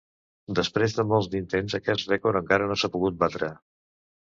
Després 0.59 0.95
de 0.99 1.05
molts 1.11 1.29
d'intents 1.35 1.77
aquest 1.79 2.11
rècord 2.15 2.41
encara 2.41 2.73
no 2.73 2.81
s'ha 2.83 2.93
pogut 2.99 3.23
batre. 3.23 3.55